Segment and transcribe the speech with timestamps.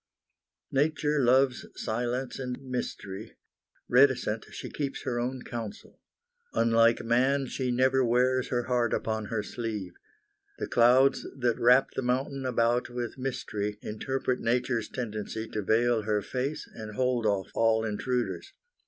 [0.71, 3.37] Nature loves silence and mystery.
[3.87, 5.99] Reticent, she keeps her own counsel.
[6.53, 9.93] Unlike man, she never wears her heart upon her sleeve.
[10.57, 16.23] The clouds that wrap the mountain about with mystery interpret nature's tendency to veil her
[16.23, 18.53] face and hold off all intruders.